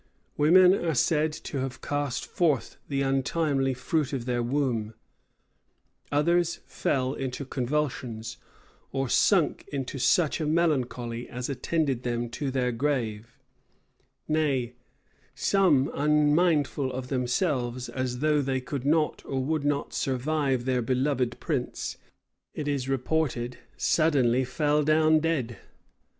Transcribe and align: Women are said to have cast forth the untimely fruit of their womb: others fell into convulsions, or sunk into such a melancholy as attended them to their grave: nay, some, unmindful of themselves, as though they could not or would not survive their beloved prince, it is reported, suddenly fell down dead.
Women 0.35 0.73
are 0.73 0.95
said 0.95 1.31
to 1.31 1.59
have 1.59 1.79
cast 1.83 2.25
forth 2.25 2.77
the 2.87 3.03
untimely 3.03 3.75
fruit 3.75 4.13
of 4.13 4.25
their 4.25 4.41
womb: 4.41 4.95
others 6.11 6.59
fell 6.65 7.13
into 7.13 7.45
convulsions, 7.45 8.37
or 8.91 9.09
sunk 9.09 9.63
into 9.71 9.99
such 9.99 10.41
a 10.41 10.47
melancholy 10.47 11.29
as 11.29 11.49
attended 11.49 12.01
them 12.01 12.29
to 12.31 12.49
their 12.49 12.71
grave: 12.71 13.37
nay, 14.27 14.73
some, 15.35 15.91
unmindful 15.93 16.91
of 16.91 17.09
themselves, 17.09 17.87
as 17.87 18.21
though 18.21 18.41
they 18.41 18.59
could 18.59 18.87
not 18.87 19.23
or 19.23 19.43
would 19.45 19.63
not 19.63 19.93
survive 19.93 20.65
their 20.65 20.81
beloved 20.81 21.39
prince, 21.39 21.97
it 22.55 22.67
is 22.67 22.89
reported, 22.89 23.59
suddenly 23.77 24.43
fell 24.45 24.81
down 24.81 25.19
dead. 25.19 25.59